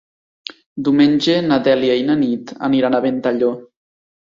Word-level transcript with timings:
Diumenge 0.87 1.35
na 1.51 1.59
Dèlia 1.69 1.99
i 2.01 2.07
na 2.09 2.17
Nit 2.23 2.57
aniran 2.71 2.99
a 2.99 3.05
Ventalló. 3.07 3.55